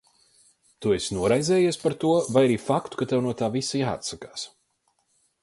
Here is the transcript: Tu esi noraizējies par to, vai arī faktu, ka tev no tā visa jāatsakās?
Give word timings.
Tu 0.85 0.93
esi 0.95 1.17
noraizējies 1.17 1.79
par 1.83 1.97
to, 2.05 2.15
vai 2.37 2.43
arī 2.47 2.57
faktu, 2.65 2.99
ka 3.03 3.09
tev 3.13 3.23
no 3.27 3.35
tā 3.43 3.51
visa 3.59 3.83
jāatsakās? 3.83 4.49